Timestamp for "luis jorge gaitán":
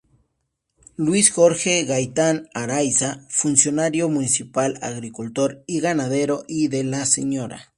0.97-2.49